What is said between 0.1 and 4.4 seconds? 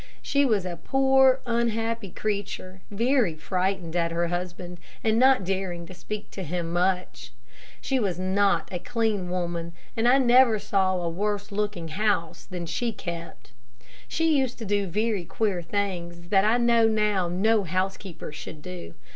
She was a poor, unhappy creature, very frightened at her